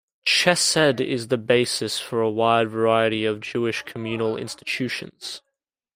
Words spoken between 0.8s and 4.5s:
is the basis for a wide variety of Jewish communal